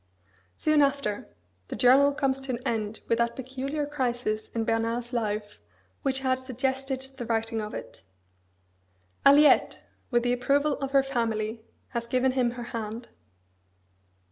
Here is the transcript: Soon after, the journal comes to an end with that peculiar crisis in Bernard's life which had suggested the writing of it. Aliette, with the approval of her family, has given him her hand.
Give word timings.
Soon 0.57 0.81
after, 0.81 1.29
the 1.67 1.75
journal 1.75 2.11
comes 2.11 2.39
to 2.39 2.53
an 2.53 2.57
end 2.67 3.01
with 3.07 3.19
that 3.19 3.35
peculiar 3.35 3.85
crisis 3.85 4.49
in 4.55 4.63
Bernard's 4.63 5.13
life 5.13 5.61
which 6.01 6.21
had 6.21 6.39
suggested 6.39 7.01
the 7.19 7.25
writing 7.27 7.61
of 7.61 7.75
it. 7.75 8.01
Aliette, 9.27 9.83
with 10.09 10.23
the 10.23 10.33
approval 10.33 10.73
of 10.79 10.89
her 10.93 11.03
family, 11.03 11.61
has 11.89 12.07
given 12.07 12.31
him 12.31 12.49
her 12.57 12.63
hand. 12.73 13.09